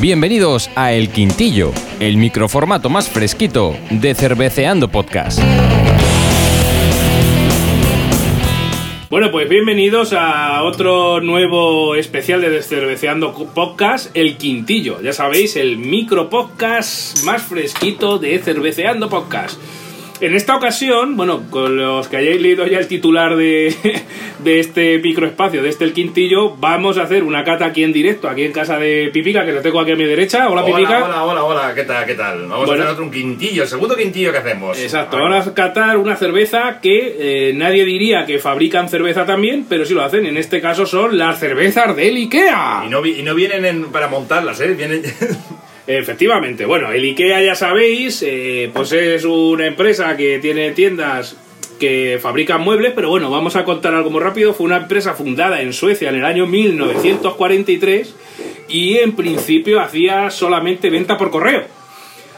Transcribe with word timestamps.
Bienvenidos 0.00 0.68
a 0.74 0.92
El 0.92 1.10
Quintillo, 1.10 1.72
el 2.00 2.16
microformato 2.16 2.90
más 2.90 3.08
fresquito 3.08 3.76
de 3.90 4.14
Cerveceando 4.14 4.88
Podcast. 4.88 5.40
Bueno, 9.10 9.30
pues 9.30 9.48
bienvenidos 9.48 10.12
a 10.12 10.62
otro 10.62 11.20
nuevo 11.20 11.94
especial 11.94 12.40
de 12.40 12.48
Descerveceando 12.48 13.32
Podcast, 13.54 14.10
El 14.16 14.38
Quintillo. 14.38 15.02
Ya 15.02 15.12
sabéis, 15.12 15.54
el 15.56 15.76
micro 15.76 16.30
podcast 16.30 17.22
más 17.24 17.42
fresquito 17.42 18.18
de 18.18 18.38
Cerveceando 18.38 19.08
Podcast. 19.08 19.60
En 20.22 20.34
esta 20.34 20.56
ocasión, 20.56 21.16
bueno, 21.16 21.42
con 21.50 21.76
los 21.76 22.08
que 22.08 22.16
hayáis 22.16 22.40
leído 22.40 22.66
ya 22.66 22.78
el 22.78 22.88
titular 22.88 23.36
de, 23.36 23.74
de 24.42 24.60
este 24.60 24.98
microespacio, 24.98 25.62
de 25.62 25.68
este 25.68 25.84
El 25.84 25.92
Quintillo, 25.92 26.56
vamos 26.56 26.98
a 26.98 27.02
hacer 27.02 27.22
una 27.22 27.44
cata 27.44 27.66
aquí 27.66 27.82
en 27.84 27.92
directo, 27.92 28.28
aquí 28.28 28.42
en 28.44 28.52
casa 28.52 28.78
de 28.78 29.10
Pipica, 29.12 29.44
que 29.44 29.52
lo 29.52 29.60
tengo 29.60 29.80
aquí 29.80 29.92
a 29.92 29.96
mi 29.96 30.04
derecha. 30.04 30.48
Hola, 30.48 30.64
Pipica. 30.64 31.04
Hola, 31.04 31.24
hola, 31.24 31.44
hola, 31.44 31.72
¿qué 31.74 31.82
tal? 31.84 32.06
¿Qué 32.06 32.14
tal? 32.14 32.42
Vamos 32.48 32.66
Bueno. 32.66 32.72
a 32.82 32.84
hacer 32.86 32.92
otro 32.92 33.04
un 33.04 33.10
quintillo, 33.10 33.62
el 33.62 33.68
segundo 33.68 33.96
quintillo 33.96 34.32
que 34.32 34.38
hacemos. 34.38 34.78
Exacto, 34.80 35.16
A 35.16 35.20
ver. 35.20 35.30
vamos 35.30 35.46
a 35.48 35.54
catar 35.54 35.96
una 35.98 36.16
cerveza 36.16 36.80
que 36.82 37.16
eh, 37.48 37.52
nadie 37.54 37.84
diría 37.84 38.26
que 38.26 38.38
fabrican 38.38 38.88
cerveza 38.88 39.24
también, 39.26 39.66
pero 39.68 39.84
sí 39.84 39.94
lo 39.94 40.02
hacen. 40.02 40.26
En 40.26 40.36
este 40.36 40.60
caso 40.60 40.86
son 40.86 41.16
las 41.18 41.38
cervezas 41.38 41.94
del 41.96 42.16
IKEA. 42.16 42.82
Y 42.86 42.88
no, 42.90 43.04
y 43.06 43.22
no 43.22 43.34
vienen 43.34 43.64
en- 43.64 43.84
para 43.92 44.08
montarlas, 44.08 44.60
¿eh? 44.60 44.74
Vienen... 44.74 45.02
Efectivamente, 45.86 46.64
bueno, 46.64 46.92
el 46.92 47.02
IKEA 47.02 47.42
ya 47.42 47.54
sabéis, 47.56 48.22
eh, 48.24 48.70
pues 48.72 48.92
es 48.92 49.24
una 49.24 49.66
empresa 49.66 50.16
que 50.16 50.38
tiene 50.38 50.70
tiendas 50.70 51.36
que 51.82 52.20
fabrican 52.22 52.60
muebles, 52.60 52.92
pero 52.94 53.08
bueno, 53.08 53.28
vamos 53.28 53.56
a 53.56 53.64
contar 53.64 53.92
algo 53.92 54.08
muy 54.08 54.20
rápido. 54.20 54.54
Fue 54.54 54.66
una 54.66 54.76
empresa 54.76 55.14
fundada 55.14 55.62
en 55.62 55.72
Suecia 55.72 56.10
en 56.10 56.14
el 56.14 56.24
año 56.24 56.46
1943 56.46 58.14
y 58.68 58.98
en 58.98 59.16
principio 59.16 59.80
hacía 59.80 60.30
solamente 60.30 60.90
venta 60.90 61.18
por 61.18 61.32
correo. 61.32 61.64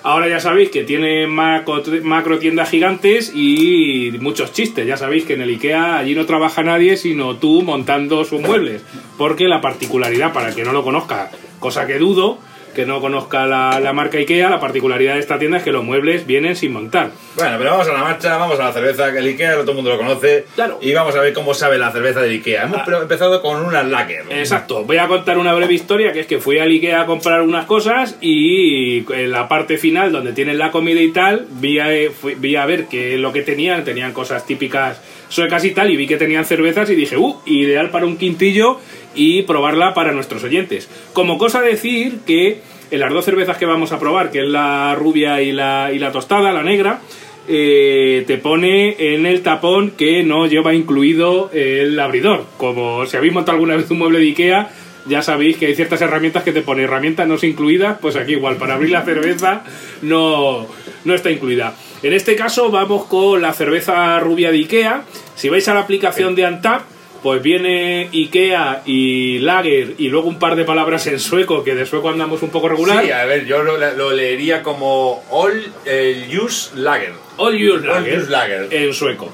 Ahora 0.02 0.30
ya 0.30 0.40
sabéis 0.40 0.70
que 0.70 0.84
tiene 0.84 1.26
macro, 1.26 2.38
tiendas 2.38 2.70
gigantes 2.70 3.32
y 3.34 4.12
muchos 4.18 4.54
chistes. 4.54 4.86
Ya 4.86 4.96
sabéis 4.96 5.26
que 5.26 5.34
en 5.34 5.42
el 5.42 5.50
IKEA 5.50 5.98
allí 5.98 6.14
no 6.14 6.24
trabaja 6.24 6.62
nadie 6.62 6.96
sino 6.96 7.36
tú 7.36 7.60
montando 7.60 8.24
sus 8.24 8.40
muebles. 8.40 8.82
Porque 9.18 9.44
la 9.44 9.60
particularidad, 9.60 10.32
para 10.32 10.54
que 10.54 10.64
no 10.64 10.72
lo 10.72 10.82
conozca, 10.82 11.30
cosa 11.60 11.86
que 11.86 11.98
dudo, 11.98 12.38
que 12.74 12.84
no 12.86 13.00
conozca 13.00 13.46
la, 13.46 13.80
la 13.80 13.92
marca 13.92 14.18
IKEA, 14.18 14.50
la 14.50 14.60
particularidad 14.60 15.14
de 15.14 15.20
esta 15.20 15.38
tienda 15.38 15.58
es 15.58 15.62
que 15.62 15.72
los 15.72 15.84
muebles 15.84 16.26
vienen 16.26 16.56
sin 16.56 16.72
montar. 16.72 17.10
Bueno, 17.36 17.56
pero 17.58 17.70
vamos 17.70 17.88
a 17.88 17.92
la 17.92 18.00
marcha, 18.00 18.36
vamos 18.36 18.58
a 18.60 18.64
la 18.64 18.72
cerveza, 18.72 19.12
que 19.12 19.18
el 19.18 19.26
Ikea 19.28 19.52
todo 19.60 19.70
el 19.70 19.76
mundo 19.76 19.90
lo 19.90 19.96
conoce. 19.98 20.44
Claro. 20.54 20.78
Y 20.82 20.92
vamos 20.92 21.14
a 21.16 21.20
ver 21.20 21.32
cómo 21.32 21.54
sabe 21.54 21.78
la 21.78 21.90
cerveza 21.92 22.20
del 22.20 22.32
Ikea. 22.32 22.64
Hemos 22.64 22.78
Ah. 22.86 22.98
empezado 23.02 23.40
con 23.40 23.64
una 23.64 23.82
Lager. 23.82 24.24
Exacto, 24.30 24.84
voy 24.84 24.98
a 24.98 25.06
contar 25.08 25.38
una 25.38 25.54
breve 25.54 25.74
historia, 25.74 26.12
que 26.12 26.20
es 26.20 26.26
que 26.26 26.38
fui 26.38 26.58
al 26.58 26.68
Ikea 26.70 27.02
a 27.02 27.06
comprar 27.06 27.42
unas 27.42 27.64
cosas 27.66 28.16
y 28.20 29.04
en 29.12 29.30
la 29.30 29.48
parte 29.48 29.78
final 29.78 30.12
donde 30.12 30.32
tienen 30.32 30.58
la 30.58 30.70
comida 30.70 31.00
y 31.00 31.12
tal, 31.12 31.46
vi 31.50 31.78
a, 31.78 31.86
fui- 32.10 32.34
vi 32.36 32.56
a 32.56 32.66
ver 32.66 32.86
qué 32.86 33.14
es 33.14 33.20
lo 33.20 33.32
que 33.32 33.42
tenían, 33.42 33.84
tenían 33.84 34.12
cosas 34.12 34.46
típicas 34.46 35.00
suecas 35.28 35.64
y 35.64 35.72
tal, 35.72 35.90
y 35.90 35.96
vi 35.96 36.06
que 36.06 36.16
tenían 36.16 36.44
cervezas 36.44 36.88
y 36.90 36.94
dije, 36.94 37.16
uh, 37.16 37.40
ideal 37.46 37.90
para 37.90 38.06
un 38.06 38.16
quintillo 38.16 38.78
y 39.14 39.42
probarla 39.42 39.94
para 39.94 40.12
nuestros 40.12 40.44
oyentes. 40.44 40.88
Como 41.12 41.38
cosa 41.38 41.60
decir 41.60 42.18
que 42.26 42.60
en 42.90 43.00
las 43.00 43.12
dos 43.12 43.24
cervezas 43.24 43.56
que 43.56 43.66
vamos 43.66 43.92
a 43.92 43.98
probar, 43.98 44.30
que 44.30 44.40
es 44.40 44.48
la 44.48 44.94
rubia 44.94 45.42
y 45.42 45.52
la, 45.52 45.90
y 45.92 45.98
la 45.98 46.12
tostada, 46.12 46.52
la 46.52 46.62
negra, 46.62 47.00
eh, 47.46 48.24
te 48.26 48.38
pone 48.38 49.14
en 49.14 49.26
el 49.26 49.42
tapón 49.42 49.90
que 49.90 50.22
no 50.22 50.46
lleva 50.46 50.74
incluido 50.74 51.50
el 51.52 51.98
abridor. 51.98 52.46
Como 52.56 53.04
si 53.06 53.16
habéis 53.16 53.32
montado 53.32 53.56
alguna 53.56 53.76
vez 53.76 53.90
un 53.90 53.98
mueble 53.98 54.18
de 54.18 54.26
Ikea, 54.26 54.70
ya 55.06 55.22
sabéis 55.22 55.58
que 55.58 55.66
hay 55.66 55.74
ciertas 55.74 56.00
herramientas 56.00 56.42
que 56.42 56.52
te 56.52 56.62
pone 56.62 56.84
herramientas 56.84 57.28
no 57.28 57.36
incluidas, 57.42 57.98
pues 58.00 58.16
aquí 58.16 58.32
igual, 58.32 58.56
para 58.56 58.74
abrir 58.74 58.90
la 58.90 59.02
cerveza 59.02 59.62
no, 60.00 60.66
no 61.04 61.14
está 61.14 61.30
incluida. 61.30 61.74
En 62.02 62.12
este 62.12 62.36
caso 62.36 62.70
vamos 62.70 63.04
con 63.06 63.42
la 63.42 63.52
cerveza 63.52 64.18
rubia 64.20 64.50
de 64.50 64.58
Ikea. 64.58 65.02
Si 65.34 65.48
vais 65.48 65.68
a 65.68 65.74
la 65.74 65.80
aplicación 65.80 66.34
de 66.34 66.46
Antap, 66.46 66.82
pues 67.24 67.42
viene 67.42 68.10
Ikea 68.12 68.82
y 68.84 69.38
Lager 69.38 69.94
y 69.96 70.10
luego 70.10 70.28
un 70.28 70.38
par 70.38 70.56
de 70.56 70.64
palabras 70.64 71.06
en 71.06 71.18
sueco, 71.18 71.64
que 71.64 71.74
de 71.74 71.86
sueco 71.86 72.10
andamos 72.10 72.42
un 72.42 72.50
poco 72.50 72.68
regular. 72.68 73.02
Sí, 73.02 73.10
a 73.10 73.24
ver, 73.24 73.46
yo 73.46 73.62
lo, 73.62 73.78
lo 73.78 74.12
leería 74.12 74.62
como 74.62 75.24
All 75.30 75.72
eh, 75.86 76.28
Use 76.38 76.76
Lager. 76.76 77.14
All 77.38 77.54
All 77.54 77.86
Lager, 77.86 78.18
Use 78.18 78.30
Lager. 78.30 78.68
en 78.70 78.92
sueco. 78.92 79.32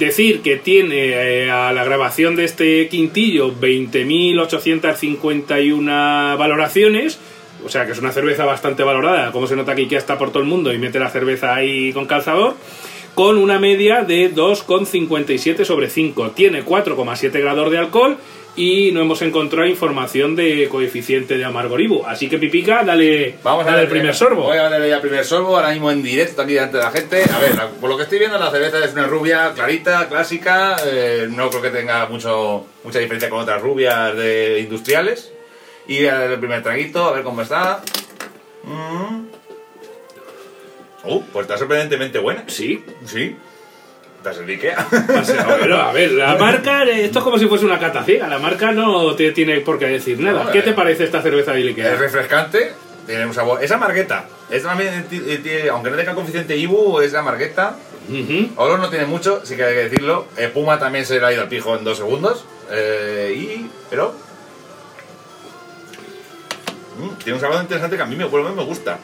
Decir 0.00 0.42
que 0.42 0.56
tiene 0.56 1.44
eh, 1.44 1.48
a 1.48 1.72
la 1.72 1.84
grabación 1.84 2.34
de 2.34 2.42
este 2.42 2.88
quintillo 2.88 3.54
20.851 3.54 6.36
valoraciones, 6.36 7.20
o 7.64 7.68
sea 7.68 7.86
que 7.86 7.92
es 7.92 8.00
una 8.00 8.10
cerveza 8.10 8.44
bastante 8.44 8.82
valorada, 8.82 9.30
como 9.30 9.46
se 9.46 9.54
nota 9.54 9.76
que 9.76 9.82
Ikea 9.82 10.00
está 10.00 10.18
por 10.18 10.30
todo 10.30 10.42
el 10.42 10.48
mundo 10.48 10.72
y 10.72 10.78
mete 10.78 10.98
la 10.98 11.08
cerveza 11.08 11.54
ahí 11.54 11.92
con 11.92 12.06
calzador, 12.06 12.56
con 13.14 13.36
una 13.38 13.58
media 13.58 14.02
de 14.02 14.34
2,57 14.34 15.64
sobre 15.64 15.88
5. 15.90 16.30
Tiene 16.30 16.64
4,7 16.64 17.40
grados 17.40 17.70
de 17.70 17.78
alcohol 17.78 18.16
y 18.54 18.90
no 18.92 19.00
hemos 19.00 19.22
encontrado 19.22 19.66
información 19.66 20.36
de 20.36 20.68
coeficiente 20.68 21.38
de 21.38 21.44
amargoribu. 21.44 22.04
Así 22.06 22.28
que 22.28 22.38
Pipica, 22.38 22.84
dale, 22.84 23.36
Vamos 23.42 23.62
a 23.62 23.70
dale 23.70 23.76
ver 23.78 23.84
el 23.84 23.90
primer 23.90 24.14
sorbo. 24.14 24.42
Voy 24.44 24.58
a 24.58 24.68
darle 24.68 24.88
ya 24.88 24.96
el 24.96 25.00
primer 25.00 25.24
sorbo, 25.24 25.56
ahora 25.56 25.70
mismo 25.70 25.90
en 25.90 26.02
directo 26.02 26.42
aquí 26.42 26.52
delante 26.54 26.76
de 26.76 26.82
la 26.82 26.90
gente. 26.90 27.22
A 27.32 27.38
ver, 27.38 27.52
por 27.80 27.88
lo 27.88 27.96
que 27.96 28.02
estoy 28.04 28.18
viendo, 28.18 28.38
la 28.38 28.50
cerveza 28.50 28.84
es 28.84 28.92
una 28.92 29.06
rubia 29.06 29.52
clarita, 29.54 30.08
clásica. 30.08 30.76
eh, 30.86 31.28
no 31.30 31.48
creo 31.48 31.62
que 31.62 31.70
tenga 31.70 32.06
mucho, 32.06 32.66
mucha 32.84 32.98
diferencia 32.98 33.30
con 33.30 33.40
otras 33.40 33.62
rubias 33.62 34.14
de 34.16 34.60
industriales. 34.60 35.32
Y 35.86 35.98
voy 35.98 36.06
a 36.08 36.18
darle 36.18 36.34
el 36.34 36.40
primer 36.40 36.62
traguito, 36.62 37.04
a 37.06 37.12
ver 37.12 37.22
cómo 37.24 37.42
está. 37.42 37.82
Mm. 38.64 39.21
Uh, 41.04 41.20
pues 41.32 41.44
está 41.44 41.58
sorprendentemente 41.58 42.18
buena. 42.18 42.44
Sí, 42.46 42.84
Sí. 43.06 43.36
Estás 44.18 44.38
en 44.38 44.48
Ikea. 44.50 44.86
O 45.20 45.24
sea, 45.24 45.44
bueno, 45.58 45.76
a 45.78 45.92
ver, 45.92 46.12
la 46.12 46.36
marca, 46.40 46.84
eh, 46.84 47.06
esto 47.06 47.18
es 47.18 47.24
como 47.24 47.38
si 47.40 47.46
fuese 47.48 47.64
una 47.64 47.80
cata 47.80 48.04
ciega, 48.04 48.28
la 48.28 48.38
marca 48.38 48.70
no 48.70 49.16
te 49.16 49.32
tiene 49.32 49.58
por 49.62 49.80
qué 49.80 49.86
decir 49.86 50.20
nada. 50.20 50.44
No, 50.44 50.50
¿Qué 50.52 50.60
eh. 50.60 50.62
te 50.62 50.72
parece 50.74 51.02
esta 51.02 51.20
cerveza 51.22 51.50
de 51.52 51.62
Es 51.62 51.66
Ikea? 51.70 51.96
refrescante, 51.96 52.72
tiene 53.04 53.26
un 53.26 53.34
sabor. 53.34 53.64
Es 53.64 53.72
amargueta. 53.72 54.26
Es 54.48 54.62
también, 54.62 55.06
tiene- 55.08 55.68
aunque 55.70 55.90
no 55.90 55.96
tenga 55.96 56.14
coeficiente 56.14 56.56
Ibu, 56.56 57.00
es 57.00 57.14
amargueta. 57.14 57.76
Ujú. 58.08 58.50
Olor 58.62 58.78
no 58.78 58.90
tiene 58.90 59.06
mucho, 59.06 59.40
sí 59.44 59.56
que 59.56 59.64
hay 59.64 59.74
que 59.74 59.82
decirlo. 59.88 60.26
Eh, 60.36 60.48
Puma 60.54 60.78
también 60.78 61.04
se 61.04 61.18
le 61.18 61.26
ha 61.26 61.32
ido 61.32 61.42
al 61.42 61.48
pijo 61.48 61.76
en 61.76 61.82
dos 61.82 61.96
segundos. 61.98 62.44
Eh, 62.70 63.34
y. 63.36 63.70
Pero. 63.90 64.14
Mm, 66.98 67.14
tiene 67.18 67.34
un 67.34 67.40
sabor 67.40 67.60
interesante 67.60 67.96
que 67.96 68.02
a 68.02 68.06
mí 68.06 68.14
me, 68.14 68.26
me 68.26 68.62
gusta. 68.64 68.98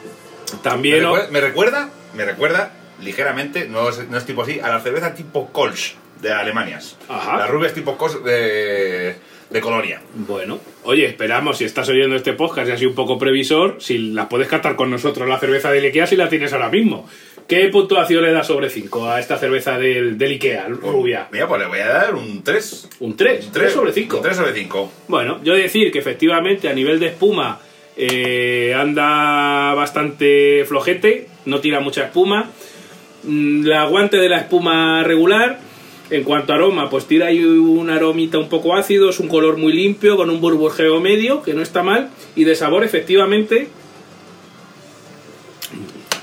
Me 0.53 0.59
También, 0.59 1.03
me 1.31 1.41
recuerda, 1.41 1.89
me 2.15 2.25
recuerda 2.25 2.71
ligeramente, 3.01 3.67
no 3.67 3.89
es, 3.89 4.07
no 4.09 4.17
es 4.17 4.25
tipo 4.25 4.43
así, 4.43 4.59
a 4.59 4.69
la 4.69 4.79
cerveza 4.81 5.13
tipo 5.13 5.49
Kolsch 5.51 5.95
de 6.21 6.31
Alemanias. 6.31 6.97
Ajá. 7.07 7.37
La 7.37 7.47
rubia 7.47 7.67
es 7.67 7.73
tipo 7.73 7.97
Kolsch 7.97 8.19
de, 8.23 9.15
de 9.49 9.61
Colonia. 9.61 10.01
Bueno, 10.13 10.59
oye, 10.83 11.05
esperamos, 11.05 11.57
si 11.57 11.65
estás 11.65 11.87
oyendo 11.89 12.15
este 12.15 12.33
podcast 12.33 12.69
y 12.69 12.71
así 12.71 12.85
un 12.85 12.95
poco 12.95 13.17
previsor, 13.17 13.77
si 13.79 13.97
la 13.97 14.27
puedes 14.27 14.47
catar 14.47 14.75
con 14.75 14.89
nosotros 14.89 15.27
la 15.27 15.39
cerveza 15.39 15.71
del 15.71 15.85
Ikea 15.85 16.07
si 16.07 16.15
la 16.15 16.29
tienes 16.29 16.53
ahora 16.53 16.69
mismo. 16.69 17.07
¿Qué 17.47 17.67
puntuación 17.69 18.23
le 18.23 18.31
das 18.31 18.45
sobre 18.45 18.69
5 18.69 19.09
a 19.09 19.19
esta 19.19 19.39
cerveza 19.39 19.79
del, 19.79 20.19
del 20.19 20.33
Ikea, 20.33 20.67
rubia? 20.67 21.29
Mira, 21.31 21.47
pues 21.47 21.59
le 21.59 21.67
voy 21.67 21.79
a 21.79 21.87
dar 21.87 22.13
un 22.13 22.43
3. 22.43 22.89
Un 22.99 23.17
3, 23.17 23.49
3 23.51 23.73
sobre 23.73 23.91
5. 23.91 24.19
3 24.21 24.37
sobre 24.37 24.53
5. 24.53 24.91
Bueno, 25.07 25.39
yo 25.43 25.55
decir 25.55 25.91
que 25.91 25.97
efectivamente 25.97 26.69
a 26.69 26.73
nivel 26.73 26.99
de 26.99 27.07
espuma 27.07 27.59
eh, 28.01 28.73
anda 28.73 29.73
bastante 29.73 30.63
flojete, 30.65 31.27
no 31.45 31.59
tira 31.59 31.81
mucha 31.81 32.05
espuma. 32.05 32.49
Mm, 33.23 33.65
El 33.65 33.73
aguante 33.73 34.15
de 34.17 34.29
la 34.29 34.37
espuma 34.37 35.03
regular. 35.03 35.59
En 36.09 36.23
cuanto 36.23 36.53
a 36.53 36.55
aroma, 36.55 36.89
pues 36.89 37.05
tira 37.05 37.27
ahí 37.27 37.43
un 37.43 37.89
aromita 37.91 38.39
un 38.39 38.49
poco 38.49 38.75
ácido, 38.75 39.09
es 39.11 39.19
un 39.19 39.27
color 39.27 39.57
muy 39.57 39.73
limpio, 39.73 40.17
con 40.17 40.31
un 40.31 40.41
burbujeo 40.41 40.99
medio, 40.99 41.43
que 41.43 41.53
no 41.53 41.61
está 41.61 41.83
mal. 41.83 42.09
Y 42.35 42.45
de 42.45 42.55
sabor, 42.55 42.83
efectivamente, 42.83 43.67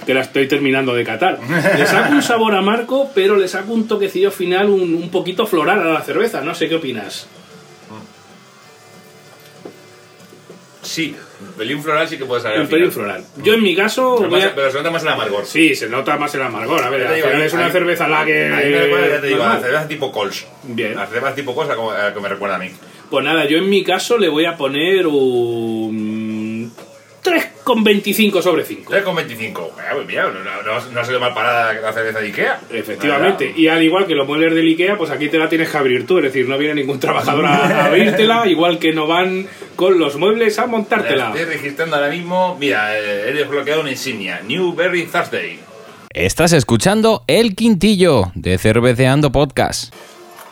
que 0.07 0.15
la 0.15 0.23
estoy 0.23 0.49
terminando 0.49 0.95
de 0.95 1.05
catar. 1.05 1.39
Le 1.79 1.87
saco 1.87 2.15
un 2.15 2.23
sabor 2.23 2.55
amargo, 2.55 3.11
pero 3.15 3.37
le 3.37 3.47
saco 3.47 3.75
un 3.75 3.87
toquecillo 3.87 4.31
final 4.33 4.71
un, 4.71 4.95
un 4.95 5.11
poquito 5.11 5.47
floral 5.47 5.81
a 5.81 5.93
la 5.93 6.01
cerveza. 6.01 6.41
No 6.41 6.55
sé 6.55 6.69
qué 6.69 6.77
opinas. 6.77 7.29
Sí, 10.97 11.15
pelín 11.59 11.83
floral 11.83 12.09
sí 12.09 12.17
que 12.17 12.25
puede 12.25 12.41
saber. 12.41 12.61
Un 12.61 12.69
pelín 12.69 12.91
floral. 12.91 13.23
Yo 13.43 13.53
en 13.53 13.63
mi 13.63 13.77
caso. 13.77 14.17
Pero, 14.19 14.35
a- 14.67 14.71
se 14.71 14.79
nota 14.79 14.91
más 14.91 15.03
el 15.03 15.09
amargor. 15.11 15.45
Sí, 15.45 15.75
se 15.75 15.91
nota 15.91 16.17
más 16.17 16.35
el 16.35 16.41
amargor. 16.41 16.83
A 16.83 16.89
ver, 16.89 17.07
al 17.07 17.15
digo, 17.17 17.27
final 17.29 17.43
es 17.43 17.53
una 17.53 17.71
cerveza 17.71 18.09
lager. 18.09 18.51
A 18.51 18.57
mí 18.57 18.71
me 18.71 18.79
recuerda, 18.81 19.09
ya 19.09 19.21
te 19.21 19.27
digo, 19.27 19.39
la 19.45 19.61
cerveza 19.61 19.89
tipo 19.89 20.11
Kolsch. 20.11 20.45
Bien. 20.63 20.95
La 20.97 21.07
cerveza 21.07 21.35
tipo 21.35 21.55
Kolsch 21.55 21.75
como, 21.75 21.93
la 21.93 22.15
que 22.15 22.21
me 22.21 22.29
recuerda 22.31 22.57
a 22.57 22.59
mí. 22.59 22.71
Pues 23.11 23.25
nada, 23.25 23.45
yo 23.45 23.59
en 23.59 23.69
mi 23.69 23.85
caso 23.85 24.17
le 24.17 24.29
voy 24.29 24.47
a 24.47 24.57
poner 24.57 25.07
un. 25.07 26.16
3 27.27 27.57
3,25 27.67 28.43
sobre 28.43 28.65
5. 28.65 28.93
3,25. 28.93 29.71
Ah, 29.77 29.91
pues 29.95 30.07
mira, 30.07 30.23
no, 30.25 30.39
no, 30.45 30.63
no, 30.63 30.91
no 30.93 31.01
ha 31.01 31.05
sido 31.05 31.19
mal 31.19 31.35
parada 31.35 31.73
la 31.73 31.93
cerveza 31.93 32.21
de 32.21 32.27
Ikea. 32.29 32.61
Efectivamente, 32.71 33.47
Nada. 33.47 33.59
y 33.59 33.69
al 33.69 33.83
igual 33.83 34.07
que 34.07 34.15
los 34.15 34.27
muebles 34.27 34.55
del 34.55 34.69
IKEA, 34.69 34.97
pues 34.97 35.11
aquí 35.11 35.29
te 35.29 35.37
la 35.37 35.49
tienes 35.49 35.69
que 35.69 35.77
abrir 35.77 36.07
tú, 36.07 36.19
es 36.19 36.25
decir, 36.25 36.49
no 36.49 36.57
viene 36.59 36.75
ningún 36.75 37.01
trabajador 37.01 37.45
a, 37.45 37.87
abrírtela, 37.87 38.47
igual 38.47 38.79
que 38.79 38.93
no 38.93 39.09
van 39.09 39.49
con 39.75 39.99
los 39.99 40.17
muebles 40.17 40.61
a 40.61 40.67
montártela. 40.67 41.31
Estoy 41.35 41.45
registrando 41.45 41.97
ahora 41.97 42.09
mismo. 42.09 42.57
Mira, 42.61 42.97
eh, 42.97 43.31
he 43.31 43.33
desbloqueado 43.33 43.81
una 43.81 43.91
insignia. 43.91 44.41
Newberry 44.47 45.07
Thursday. 45.07 45.59
Estás 46.11 46.53
escuchando 46.53 47.25
El 47.27 47.57
Quintillo 47.57 48.31
de 48.35 48.59
Cerveceando 48.59 49.33
Podcast. 49.33 49.93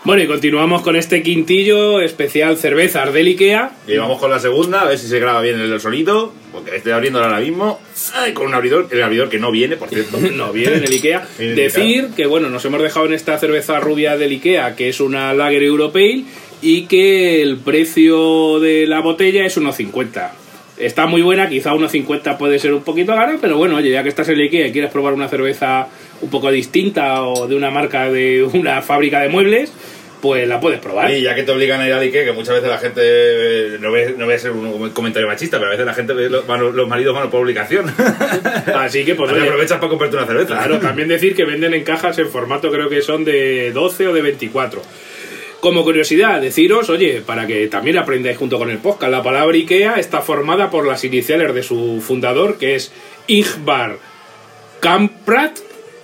Bueno, 0.02 0.22
y 0.22 0.26
continuamos 0.26 0.82
con 0.82 0.96
este 0.96 1.22
quintillo 1.22 2.00
especial 2.00 2.58
cervezas 2.58 3.10
del 3.14 3.28
IKEA. 3.28 3.70
Y 3.86 3.96
vamos 3.96 4.18
con 4.18 4.30
la 4.30 4.38
segunda, 4.38 4.82
a 4.82 4.84
ver 4.84 4.98
si 4.98 5.06
se 5.06 5.18
graba 5.18 5.40
bien 5.40 5.58
el 5.58 5.80
sonido. 5.80 6.34
Porque 6.54 6.76
estoy 6.76 6.92
abriéndola 6.92 7.26
ahora 7.26 7.40
mismo. 7.40 7.80
Ay, 8.14 8.32
con 8.32 8.46
un 8.46 8.54
abridor, 8.54 8.86
el 8.88 9.02
abridor 9.02 9.28
que 9.28 9.40
no 9.40 9.50
viene, 9.50 9.76
por 9.76 9.88
cierto. 9.88 10.18
No 10.34 10.52
viene 10.52 10.76
en 10.76 10.84
el 10.84 10.92
IKEA. 10.92 11.26
En 11.40 11.48
el 11.50 11.56
Decir 11.56 12.10
que, 12.16 12.26
bueno, 12.26 12.48
nos 12.48 12.64
hemos 12.64 12.80
dejado 12.80 13.06
en 13.06 13.12
esta 13.12 13.36
cerveza 13.38 13.80
rubia 13.80 14.16
del 14.16 14.30
IKEA, 14.30 14.76
que 14.76 14.88
es 14.88 15.00
una 15.00 15.34
Lager 15.34 15.64
Europale, 15.64 16.22
y 16.62 16.82
que 16.82 17.42
el 17.42 17.56
precio 17.58 18.60
de 18.60 18.86
la 18.86 19.00
botella 19.00 19.44
es 19.44 19.56
unos 19.56 19.74
50. 19.74 20.32
Está 20.78 21.06
muy 21.06 21.22
buena, 21.22 21.48
quizá 21.48 21.74
unos 21.74 21.90
50 21.90 22.38
puede 22.38 22.60
ser 22.60 22.72
un 22.72 22.84
poquito 22.84 23.14
caro, 23.14 23.38
pero 23.40 23.56
bueno, 23.56 23.76
oye, 23.76 23.90
ya 23.90 24.04
que 24.04 24.08
estás 24.08 24.28
en 24.28 24.34
el 24.34 24.42
IKEA 24.42 24.68
y 24.68 24.72
quieres 24.72 24.92
probar 24.92 25.12
una 25.12 25.28
cerveza 25.28 25.88
un 26.20 26.30
poco 26.30 26.52
distinta 26.52 27.24
o 27.24 27.48
de 27.48 27.56
una 27.56 27.70
marca 27.70 28.10
de 28.10 28.44
una 28.44 28.80
fábrica 28.80 29.20
de 29.20 29.28
muebles, 29.28 29.72
pues 30.24 30.48
la 30.48 30.58
puedes 30.58 30.80
probar. 30.80 31.10
Y 31.10 31.20
ya 31.20 31.34
que 31.34 31.42
te 31.42 31.52
obligan 31.52 31.82
a 31.82 31.86
ir 31.86 31.92
al 31.92 32.00
Ikea, 32.00 32.24
que 32.24 32.32
muchas 32.32 32.54
veces 32.54 32.70
la 32.70 32.78
gente, 32.78 33.02
eh, 33.04 33.76
no 33.78 33.90
voy, 33.90 34.14
no 34.16 34.24
voy 34.24 34.32
a 34.32 34.38
ser 34.38 34.52
un 34.52 34.88
comentario 34.88 35.28
machista, 35.28 35.58
pero 35.58 35.68
a 35.68 35.72
veces 35.72 35.84
la 35.84 35.92
gente, 35.92 36.14
los, 36.14 36.46
los 36.48 36.88
maridos 36.88 37.14
van 37.14 37.28
por 37.28 37.42
obligación. 37.42 37.94
Así 38.74 39.04
que, 39.04 39.14
pues, 39.14 39.30
oye, 39.30 39.42
aprovechas 39.42 39.76
para 39.76 39.90
comprarte 39.90 40.16
una 40.16 40.24
cerveza. 40.24 40.54
Claro, 40.54 40.78
también 40.78 41.08
decir 41.08 41.36
que 41.36 41.44
venden 41.44 41.74
en 41.74 41.84
cajas 41.84 42.18
en 42.18 42.30
formato 42.30 42.72
creo 42.72 42.88
que 42.88 43.02
son 43.02 43.22
de 43.26 43.70
12 43.72 44.08
o 44.08 44.14
de 44.14 44.22
24. 44.22 44.80
Como 45.60 45.84
curiosidad, 45.84 46.40
deciros, 46.40 46.88
oye, 46.88 47.20
para 47.20 47.46
que 47.46 47.66
también 47.66 47.98
aprendáis 47.98 48.38
junto 48.38 48.56
con 48.56 48.70
el 48.70 48.78
podcast, 48.78 49.12
la 49.12 49.22
palabra 49.22 49.54
IKEA 49.54 49.96
está 49.96 50.22
formada 50.22 50.70
por 50.70 50.86
las 50.86 51.04
iniciales 51.04 51.54
de 51.54 51.62
su 51.62 52.00
fundador, 52.00 52.56
que 52.56 52.76
es 52.76 52.92
Igbar 53.26 53.98
Kamprad, 54.80 55.50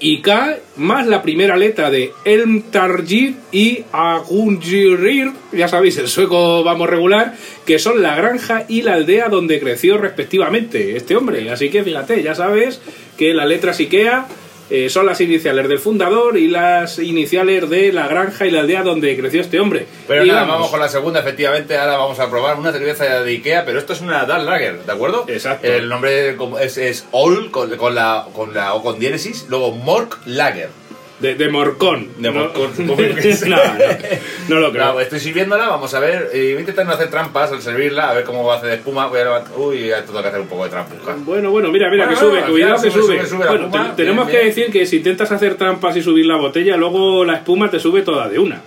IK, 0.00 0.28
más 0.76 1.06
la 1.06 1.22
primera 1.22 1.56
letra 1.56 1.90
de 1.90 2.12
Elmtargir 2.24 3.34
y 3.52 3.84
Agungirir, 3.92 5.32
ya 5.52 5.68
sabéis, 5.68 5.98
el 5.98 6.08
sueco 6.08 6.64
vamos 6.64 6.88
regular, 6.88 7.34
que 7.66 7.78
son 7.78 8.02
la 8.02 8.16
granja 8.16 8.64
y 8.66 8.82
la 8.82 8.94
aldea 8.94 9.28
donde 9.28 9.60
creció 9.60 9.98
respectivamente 9.98 10.96
este 10.96 11.16
hombre. 11.16 11.50
Así 11.50 11.68
que 11.68 11.84
fíjate, 11.84 12.22
ya 12.22 12.34
sabes 12.34 12.80
que 13.18 13.34
las 13.34 13.46
letras 13.46 13.78
IKEA 13.78 14.26
eh, 14.70 14.88
son 14.88 15.06
las 15.06 15.20
iniciales 15.20 15.68
del 15.68 15.78
fundador 15.78 16.38
y 16.38 16.48
las 16.48 16.98
iniciales 16.98 17.68
de 17.68 17.92
la 17.92 18.06
granja 18.06 18.46
y 18.46 18.50
la 18.50 18.60
aldea 18.60 18.82
donde 18.82 19.16
creció 19.16 19.40
este 19.40 19.58
hombre. 19.58 19.86
Pero 20.06 20.24
Y 20.24 20.28
nada, 20.28 20.44
vamos 20.44 20.70
con 20.70 20.80
la 20.80 20.88
segunda, 20.88 21.20
efectivamente. 21.20 21.76
Ahora 21.76 21.96
vamos 21.96 22.20
a 22.20 22.30
probar 22.30 22.56
una 22.56 22.72
cerveza 22.72 23.22
de 23.22 23.30
Ikea, 23.30 23.64
pero 23.64 23.78
esto 23.78 23.92
es 23.92 24.00
una 24.00 24.24
Dark 24.24 24.44
Lager, 24.44 24.84
¿de 24.84 24.92
acuerdo? 24.92 25.24
Exacto. 25.28 25.66
El 25.66 25.88
nombre 25.88 26.36
es, 26.60 26.78
es 26.78 27.06
All 27.10 27.50
con, 27.50 27.76
con 27.76 27.94
la, 27.94 28.26
con 28.32 28.54
la 28.54 28.74
O 28.74 28.82
con 28.82 28.98
diéresis, 28.98 29.46
luego 29.48 29.72
Mork 29.72 30.18
Lager. 30.26 30.70
De, 31.20 31.34
de 31.34 31.48
Morcón. 31.48 32.08
De 32.18 32.30
No- 32.30 32.40
Morcón, 32.40 32.70
no, 32.78 32.96
no, 32.96 33.56
no 34.48 34.56
lo 34.60 34.70
creo. 34.70 34.82
Claro, 34.82 35.00
estoy 35.00 35.20
sirviéndola, 35.20 35.68
vamos 35.68 35.92
a 35.94 36.00
ver. 36.00 36.30
eh, 36.32 36.48
voy 36.50 36.56
a 36.56 36.60
intentar 36.60 36.86
no 36.86 36.92
hacer 36.92 37.10
trampas 37.10 37.52
al 37.52 37.60
servirla, 37.62 38.10
a 38.10 38.14
ver 38.14 38.24
cómo 38.24 38.44
va 38.44 38.54
a 38.54 38.56
hacer 38.58 38.70
de 38.70 38.76
espuma. 38.76 39.06
Voy 39.06 39.20
a 39.20 39.24
levantar. 39.24 39.52
Uy, 39.56 39.90
esto 39.90 40.06
tengo 40.06 40.22
que 40.22 40.28
hacer 40.28 40.40
un 40.40 40.48
poco 40.48 40.64
de 40.64 40.70
trampuja. 40.70 41.16
Bueno, 41.24 41.50
bueno, 41.50 41.70
mira, 41.70 41.90
mira, 41.90 42.06
Bueno, 42.06 42.18
que 42.20 42.26
sube, 42.26 42.40
cuidado 42.50 42.78
final 42.78 42.82
que 42.82 42.90
sube, 42.90 43.02
sube. 43.02 43.26
sube, 43.26 43.28
sube 43.28 43.46
bueno, 43.48 43.70
te- 43.70 44.02
tenemos 44.02 44.26
bien, 44.26 44.38
que 44.38 44.44
bien. 44.44 44.54
decir 44.56 44.72
que 44.72 44.86
si 44.86 44.96
intentas 44.96 45.30
hacer 45.32 45.54
trampas 45.56 45.96
y 45.96 46.02
subir 46.02 46.26
la 46.26 46.36
botella, 46.36 46.76
luego 46.76 47.24
la 47.24 47.34
espuma 47.36 47.70
te 47.70 47.78
sube 47.78 48.02
toda 48.02 48.28
de 48.28 48.38
una. 48.38 48.62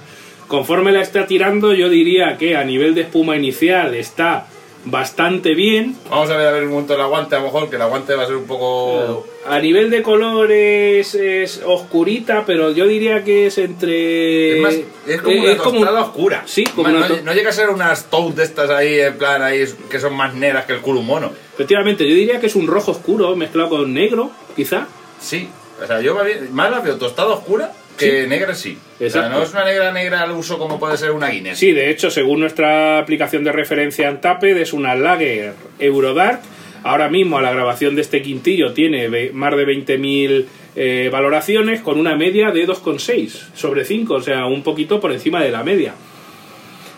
Conforme 0.47 0.91
la 0.91 1.01
está 1.01 1.25
tirando, 1.25 1.73
yo 1.73 1.89
diría 1.89 2.37
que 2.37 2.55
a 2.55 2.63
nivel 2.63 2.93
de 2.93 3.01
espuma 3.01 3.35
inicial 3.35 3.95
está 3.95 4.45
bastante 4.85 5.53
bien. 5.55 5.95
Vamos 6.09 6.29
a 6.29 6.37
ver 6.37 6.47
a 6.47 6.51
ver 6.51 6.63
un 6.63 6.71
momento 6.71 6.95
el 6.95 7.01
aguante, 7.01 7.35
a 7.35 7.39
lo 7.39 7.45
mejor, 7.45 7.69
que 7.69 7.75
el 7.75 7.81
aguante 7.81 8.15
va 8.15 8.23
a 8.23 8.25
ser 8.25 8.35
un 8.35 8.45
poco. 8.45 9.25
A 9.47 9.59
nivel 9.59 9.89
de 9.89 10.01
colores 10.01 11.15
es 11.15 11.61
oscurita, 11.65 12.45
pero 12.45 12.71
yo 12.71 12.87
diría 12.87 13.23
que 13.23 13.47
es 13.47 13.57
entre... 13.57 14.57
Es, 14.57 14.61
más, 14.61 14.75
es 15.07 15.21
como 15.21 15.35
eh, 15.35 15.53
una 15.53 15.57
tostada 15.57 16.01
oscura. 16.01 16.43
Sí, 16.45 16.63
como 16.63 16.89
Más, 16.89 17.09
una 17.09 17.21
no, 17.21 17.33
llega 17.33 17.49
a 17.49 17.53
ser 17.53 17.69
unas 17.69 18.09
toast 18.09 18.37
de 18.37 18.43
estas 18.43 18.69
ahí, 18.69 18.99
en 18.99 19.17
plan, 19.17 19.41
ahí, 19.41 19.65
que 19.89 19.99
son 19.99 20.15
más 20.15 20.33
negras 20.33 20.65
que 20.65 20.73
el 20.73 20.81
culo 20.81 21.01
mono. 21.01 21.31
Efectivamente, 21.53 22.07
yo 22.07 22.15
diría 22.15 22.39
que 22.39 22.47
es 22.47 22.55
un 22.55 22.67
rojo 22.67 22.91
oscuro 22.91 23.35
mezclado 23.35 23.69
con 23.69 23.93
negro, 23.93 24.31
quizá. 24.55 24.87
Sí, 25.19 25.49
o 25.81 25.87
sea, 25.87 26.01
yo 26.01 26.17
más 26.51 26.71
la 26.71 26.79
veo 26.79 26.97
tostada 26.97 27.33
oscura 27.33 27.73
que 27.97 28.27
negra 28.27 28.55
sí. 28.55 28.77
O 28.99 29.09
sea, 29.09 29.29
no 29.29 29.43
es 29.43 29.51
una 29.51 29.65
negra 29.65 29.91
negra 29.91 30.21
al 30.21 30.31
uso 30.31 30.57
como 30.57 30.79
puede 30.79 30.97
ser 30.97 31.11
una 31.11 31.29
Guinness. 31.29 31.57
Sí, 31.57 31.71
de 31.71 31.89
hecho, 31.89 32.09
según 32.09 32.39
nuestra 32.39 32.99
aplicación 32.99 33.43
de 33.43 33.51
referencia 33.51 34.09
Antaped, 34.09 34.57
es 34.57 34.73
una 34.73 34.95
Lager 34.95 35.53
Eurodark. 35.79 36.41
Ahora 36.83 37.09
mismo, 37.09 37.37
a 37.37 37.41
la 37.41 37.51
grabación 37.51 37.95
de 37.95 38.01
este 38.01 38.21
quintillo, 38.21 38.73
tiene 38.73 39.31
más 39.31 39.55
de 39.55 39.65
20.000 39.65 40.45
eh, 40.75 41.09
valoraciones 41.11 41.81
con 41.81 41.99
una 41.99 42.15
media 42.15 42.51
de 42.51 42.67
2,6 42.67 43.53
sobre 43.53 43.85
5, 43.85 44.13
o 44.13 44.21
sea, 44.21 44.45
un 44.47 44.63
poquito 44.63 44.99
por 44.99 45.11
encima 45.11 45.41
de 45.41 45.51
la 45.51 45.63
media. 45.63 45.93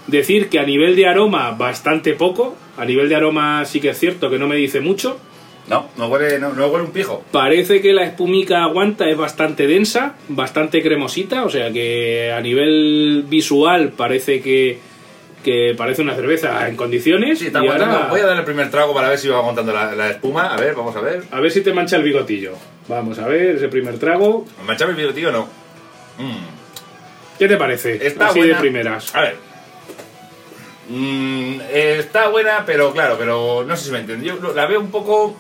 Decir 0.08 0.50
que 0.50 0.60
a 0.60 0.64
nivel 0.64 0.96
de 0.96 1.08
aroma, 1.08 1.52
bastante 1.52 2.14
poco. 2.14 2.56
A 2.78 2.86
nivel 2.86 3.10
de 3.10 3.16
aroma, 3.16 3.64
sí 3.66 3.80
que 3.80 3.90
es 3.90 4.00
cierto 4.00 4.30
que 4.30 4.38
no 4.38 4.48
me 4.48 4.56
dice 4.56 4.82
mucho. 4.82 5.20
No, 5.68 5.90
no 5.98 6.08
huele, 6.08 6.38
no, 6.40 6.54
no 6.54 6.68
huele 6.68 6.86
un 6.86 6.92
pijo. 6.92 7.24
Parece 7.32 7.82
que 7.82 7.92
la 7.94 8.04
espumica 8.04 8.64
aguanta 8.64 9.10
es 9.10 9.18
bastante 9.18 9.66
densa, 9.66 10.14
bastante 10.28 10.82
cremosita, 10.84 11.44
o 11.44 11.50
sea 11.50 11.72
que 11.72 12.32
a 12.32 12.40
nivel 12.42 13.26
visual 13.28 13.90
parece 13.98 14.42
que, 14.42 14.78
que 15.44 15.74
parece 15.76 16.04
una 16.04 16.14
cerveza 16.16 16.68
en 16.68 16.76
condiciones. 16.76 17.40
Sí, 17.40 17.48
está 17.48 17.60
y 17.60 17.64
aguantando. 17.64 17.96
ahora, 17.98 18.10
Voy 18.10 18.20
a 18.22 18.26
dar 18.28 18.38
el 18.38 18.44
primer 18.46 18.70
trago 18.70 18.94
para 18.94 19.10
ver 19.10 19.18
si 19.18 19.28
va 19.28 19.38
aguantando 19.40 19.74
la, 19.74 19.96
la 19.96 20.10
espuma. 20.12 20.54
A 20.54 20.58
ver, 20.58 20.76
vamos 20.76 20.96
a 20.96 21.02
ver. 21.02 21.24
a 21.32 21.40
ver 21.40 21.50
si 21.52 21.62
te 21.62 21.74
mancha 21.74 21.96
el 21.96 22.04
bigotillo. 22.04 22.54
Vamos 22.88 23.18
a 23.18 23.28
ver 23.28 23.56
ese 23.56 23.68
primer 23.68 23.98
trago. 23.98 24.46
¿Manchame 24.68 25.02
el 25.02 25.14
tío 25.16 25.32
no? 25.32 25.46
Mm. 26.20 26.46
¿Qué 27.40 27.48
te 27.48 27.58
parece? 27.58 28.06
Está 28.06 28.28
Así 28.28 28.38
buena. 28.40 28.54
de 28.56 28.60
primeras. 28.62 29.16
A 29.16 29.22
ver. 29.22 29.36
Mm, 30.90 31.60
eh, 31.72 31.96
está 32.00 32.28
buena, 32.30 32.64
pero 32.66 32.94
claro, 32.94 33.16
pero 33.18 33.64
no 33.68 33.76
sé 33.76 33.86
si 33.86 33.92
me 33.92 34.00
entiende. 34.00 34.26
Yo 34.28 34.36
lo- 34.36 34.54
la 34.54 34.68
veo 34.68 34.80
un 34.80 34.92
poco. 34.92 35.36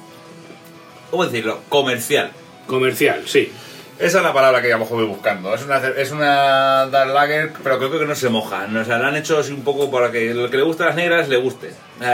¿Cómo 1.11 1.25
decirlo? 1.25 1.59
Comercial. 1.69 2.31
Comercial, 2.67 3.21
sí. 3.25 3.51
Esa 3.97 4.17
es 4.17 4.23
la 4.25 4.33
palabra 4.33 4.61
que 4.61 4.67
a 4.73 4.77
lo 4.77 4.79
mejor 4.83 4.97
voy 4.97 5.05
buscando. 5.07 5.53
Es 5.55 5.63
una, 5.63 5.77
es 5.77 6.11
una 6.11 6.85
Dark 6.87 7.13
Lager, 7.13 7.53
pero 7.63 7.77
creo 7.77 7.97
que 7.97 8.05
no 8.05 8.13
se 8.13 8.27
moja. 8.27 8.67
¿no? 8.67 8.81
O 8.81 8.83
sea, 8.83 8.97
la 8.97 9.07
han 9.07 9.15
hecho 9.15 9.37
así 9.39 9.53
un 9.53 9.63
poco 9.63 9.89
para 9.89 10.11
que 10.11 10.31
el 10.31 10.49
que 10.49 10.57
le 10.57 10.63
gusta 10.63 10.87
las 10.87 10.97
negras 10.97 11.29
le 11.29 11.37
guste. 11.37 11.69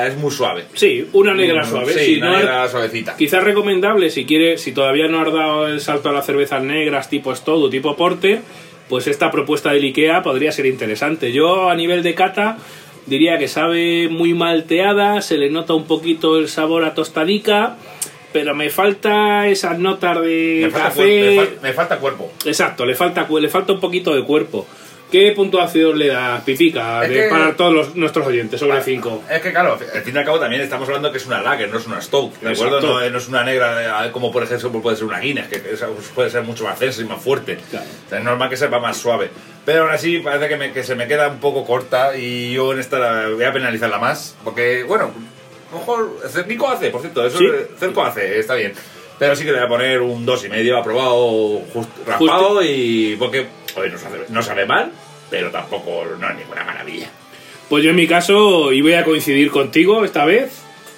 Es 0.05 0.15
muy 0.17 0.29
suave. 0.29 0.65
Sí, 0.75 1.09
una 1.13 1.33
negra 1.33 1.63
Mm, 1.63 1.69
suave. 1.69 1.93
Sí, 1.93 1.99
Si 2.05 2.17
una 2.17 2.29
no- 2.33 2.37
negra 2.37 2.69
suavecita. 2.69 3.15
Quizás 3.17 3.43
recomendable 3.43 4.11
si 4.11 4.25
quieres, 4.27 4.61
si 4.61 4.73
todavía 4.73 5.07
no 5.07 5.21
has 5.21 5.33
dado 5.33 5.67
el 5.67 5.81
salto 5.81 6.09
a 6.09 6.11
las 6.11 6.25
cervezas 6.27 6.61
negras 6.61 7.09
tipo 7.09 7.35
Stout 7.35 7.71
tipo 7.71 7.95
Porter, 7.95 8.41
pues 8.87 9.07
esta 9.07 9.31
propuesta 9.31 9.71
del 9.71 9.83
IKEA 9.85 10.21
podría 10.21 10.51
ser 10.51 10.67
interesante. 10.67 11.31
Yo 11.31 11.67
a 11.71 11.75
nivel 11.75 12.03
de 12.03 12.13
cata 12.13 12.57
diría 13.07 13.39
que 13.39 13.47
sabe 13.47 14.07
muy 14.07 14.35
malteada, 14.35 15.21
se 15.21 15.37
le 15.39 15.49
nota 15.49 15.73
un 15.73 15.85
poquito 15.87 16.37
el 16.37 16.47
sabor 16.47 16.83
a 16.83 16.93
tostadica, 16.93 17.77
pero 18.33 18.53
me 18.55 18.69
falta 18.69 19.47
esas 19.47 19.77
notas 19.79 20.21
de 20.21 20.61
Me 20.65 20.69
falta, 20.71 20.87
café. 20.89 21.01
cuer- 21.01 21.35
me 21.35 21.41
fal- 21.41 21.61
me 21.61 21.73
falta 21.73 21.97
cuerpo. 21.97 22.31
Exacto, 22.45 22.85
le 22.85 22.95
falta, 22.95 23.27
le 23.29 23.49
falta 23.49 23.73
un 23.73 23.79
poquito 23.79 24.13
de 24.15 24.23
cuerpo. 24.23 24.67
¿Qué 25.11 25.33
puntuación 25.35 25.99
le 25.99 26.07
das, 26.07 26.41
Pipica, 26.43 27.03
Es 27.03 27.09
de- 27.09 27.15
que- 27.15 27.27
para 27.27 27.53
todos 27.57 27.73
los- 27.73 27.95
nuestros 27.97 28.25
oyentes 28.25 28.57
sobre 28.61 28.81
5? 28.81 29.21
Es 29.29 29.41
que 29.41 29.51
claro, 29.51 29.73
al 29.93 30.01
fin 30.03 30.15
y 30.15 30.17
al 30.17 30.23
cabo 30.23 30.39
también 30.39 30.61
estamos 30.61 30.87
hablando 30.87 31.11
que 31.11 31.17
es 31.17 31.25
una 31.25 31.41
lager, 31.41 31.69
no 31.69 31.79
es 31.79 31.85
una 31.85 32.01
stout, 32.01 32.33
¿de 32.39 32.51
acuerdo? 32.53 32.79
No, 32.79 33.09
no 33.09 33.17
es 33.17 33.27
una 33.27 33.43
negra 33.43 34.05
eh, 34.07 34.11
como 34.13 34.31
por 34.31 34.43
ejemplo 34.43 34.71
puede 34.81 34.95
ser 34.95 35.05
una 35.07 35.19
Guinness, 35.19 35.49
que 35.49 35.59
puede 36.15 36.29
ser 36.29 36.43
mucho 36.43 36.63
más 36.63 36.79
densa 36.79 37.01
y 37.01 37.05
más 37.05 37.21
fuerte. 37.21 37.57
Claro. 37.69 37.85
O 38.05 38.09
sea, 38.09 38.19
es 38.19 38.23
normal 38.23 38.49
que 38.49 38.55
sepa 38.55 38.79
más 38.79 38.95
suave. 38.95 39.29
Pero 39.65 39.83
aún 39.83 39.91
así 39.91 40.19
parece 40.19 40.47
que, 40.47 40.55
me- 40.55 40.71
que 40.71 40.81
se 40.81 40.95
me 40.95 41.07
queda 41.09 41.27
un 41.27 41.39
poco 41.41 41.65
corta 41.65 42.15
y 42.15 42.53
yo 42.53 42.71
en 42.71 42.79
esta 42.79 43.27
voy 43.27 43.43
a 43.43 43.51
penalizarla 43.51 43.99
más, 43.99 44.37
porque 44.45 44.83
bueno, 44.83 45.11
mejor 45.73 46.17
Cernico 46.29 46.67
hace, 46.69 46.89
por 46.89 47.01
cierto, 47.01 47.25
eso 47.25 47.37
Sí. 47.37 47.45
Cerco 47.79 48.03
hace, 48.03 48.39
está 48.39 48.55
bien. 48.55 48.73
Pero 49.19 49.35
sí 49.35 49.43
que 49.45 49.51
le 49.51 49.57
voy 49.57 49.65
a 49.65 49.69
poner 49.69 50.01
un 50.01 50.25
dos 50.25 50.43
y 50.45 50.49
medio 50.49 50.77
aprobado, 50.77 51.61
just- 51.73 51.89
raspado 52.07 52.63
y 52.63 53.15
porque 53.19 53.45
oye, 53.75 53.89
no, 53.89 53.97
sabe, 53.97 54.19
no 54.29 54.41
sabe 54.41 54.65
mal, 54.65 54.91
pero 55.29 55.51
tampoco 55.51 56.03
no 56.19 56.29
es 56.29 56.35
ninguna 56.37 56.63
maravilla. 56.63 57.07
Pues 57.69 57.83
yo 57.83 57.91
en 57.91 57.95
mi 57.95 58.07
caso, 58.07 58.73
y 58.73 58.81
voy 58.81 58.93
a 58.93 59.03
coincidir 59.05 59.49
contigo 59.51 60.03
esta 60.03 60.25
vez, 60.25 60.51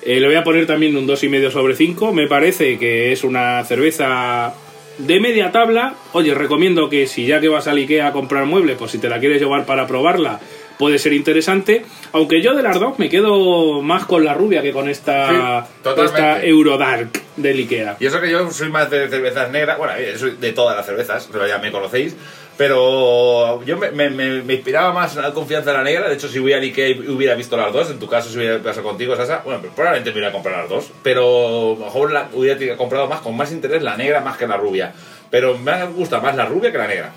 eh, 0.04 0.20
le 0.20 0.26
voy 0.28 0.36
a 0.38 0.44
poner 0.44 0.66
también 0.66 0.96
un 0.98 1.06
2,5 1.06 1.52
sobre 1.52 1.76
5. 1.76 2.14
Me 2.14 2.28
parece 2.28 2.80
que 2.80 3.12
es 3.12 3.24
una 3.24 3.64
cerveza 3.64 4.54
de 4.98 5.20
media 5.20 5.52
tabla. 5.52 5.96
Oye, 6.14 6.34
recomiendo 6.34 6.90
que 6.90 7.06
si 7.08 7.26
ya 7.28 7.40
que 7.40 7.48
vas 7.50 7.68
al 7.68 7.78
Ikea 7.78 8.08
a 8.08 8.12
comprar 8.14 8.46
muebles, 8.46 8.78
pues 8.78 8.92
si 8.92 8.98
te 9.00 9.10
la 9.10 9.20
quieres 9.20 9.40
llevar 9.42 9.66
para 9.66 9.86
probarla, 9.86 10.40
puede 10.78 11.00
ser 11.00 11.14
interesante. 11.14 11.86
Aunque 12.12 12.42
yo 12.42 12.54
de 12.56 12.64
las 12.64 12.80
dos 12.80 13.00
me 13.00 13.10
quedo 13.10 13.82
más 13.82 14.06
con 14.06 14.24
la 14.26 14.34
rubia 14.34 14.62
que 14.62 14.72
con 14.72 14.90
esta, 14.90 15.66
Sí, 15.86 15.90
esta 16.04 16.44
Eurodark 16.44 17.10
del 17.38 17.58
Ikea. 17.60 17.98
Y 18.00 18.06
eso 18.06 18.22
que 18.22 18.30
yo 18.30 18.50
soy 18.52 18.70
más 18.70 18.90
de 18.90 19.08
cervezas 19.10 19.50
negras, 19.52 19.78
bueno, 19.78 19.94
eh, 19.98 20.16
soy 20.18 20.32
de 20.40 20.52
todas 20.54 20.76
las 20.78 20.86
cervezas, 20.86 21.28
pero 21.32 21.48
ya 21.48 21.58
me 21.58 21.72
conocéis. 21.72 22.16
Pero 22.56 23.64
yo 23.66 23.78
me, 23.78 23.92
me- 23.92 24.10
me- 24.10 24.44
me 24.44 24.54
inspiraba 24.54 24.94
más 24.94 25.16
en 25.16 25.24
la 25.24 25.32
confianza 25.34 25.72
en 25.72 25.78
la 25.78 25.84
negra. 25.84 26.08
De 26.08 26.14
hecho, 26.16 26.28
si 26.28 26.40
hubiera 26.40 26.62
Ikea 26.62 26.90
y 26.90 27.00
hubiera 27.10 27.34
visto 27.36 27.58
las 27.58 27.74
dos, 27.74 27.90
en 27.90 28.00
tu 28.00 28.08
caso, 28.08 28.30
si 28.30 28.38
hubiera 28.38 28.60
pasado 28.60 28.84
contigo, 28.88 29.16
Sasa, 29.16 29.42
bueno, 29.44 29.62
probablemente 29.76 30.12
me 30.12 30.18
hubiera 30.18 30.32
comprado 30.32 30.60
las 30.62 30.70
dos. 30.70 30.92
Pero 31.02 31.76
a 31.76 31.80
lo 31.80 31.86
mejor 31.86 32.12
la, 32.12 32.30
hubiera 32.34 32.78
comprado 32.78 33.08
más, 33.08 33.22
con 33.22 33.36
más 33.36 33.52
interés, 33.52 33.82
la 33.82 33.98
negra 33.98 34.22
más 34.22 34.38
que 34.38 34.48
la 34.48 34.58
rubia. 34.58 34.94
Pero 35.32 35.58
me 35.58 35.84
gusta 35.88 36.20
más 36.20 36.36
la 36.36 36.46
rubia 36.46 36.72
que 36.72 36.78
la 36.78 36.88
negra. 36.88 37.12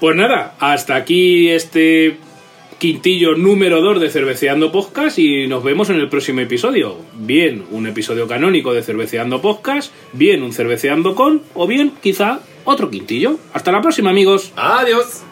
Pues 0.00 0.16
nada, 0.16 0.54
hasta 0.58 0.94
aquí 0.96 1.50
este 1.50 2.16
quintillo 2.82 3.36
número 3.36 3.80
2 3.80 4.00
de 4.00 4.10
Cerveceando 4.10 4.72
Podcast 4.72 5.16
y 5.16 5.46
nos 5.46 5.62
vemos 5.62 5.88
en 5.90 6.00
el 6.00 6.08
próximo 6.08 6.40
episodio. 6.40 6.96
Bien, 7.14 7.64
un 7.70 7.86
episodio 7.86 8.26
canónico 8.26 8.74
de 8.74 8.82
Cerveceando 8.82 9.40
Podcast, 9.40 9.94
bien 10.12 10.42
un 10.42 10.52
Cerveceando 10.52 11.14
con, 11.14 11.42
o 11.54 11.68
bien 11.68 11.92
quizá 12.02 12.40
otro 12.64 12.90
quintillo. 12.90 13.38
Hasta 13.52 13.70
la 13.70 13.82
próxima 13.82 14.10
amigos. 14.10 14.50
¡Adiós! 14.56 15.22